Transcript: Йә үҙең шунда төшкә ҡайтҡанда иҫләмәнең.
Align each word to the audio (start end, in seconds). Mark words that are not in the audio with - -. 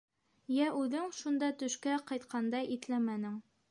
Йә 0.55 0.69
үҙең 0.85 1.13
шунда 1.19 1.51
төшкә 1.61 2.01
ҡайтҡанда 2.11 2.67
иҫләмәнең. 2.79 3.43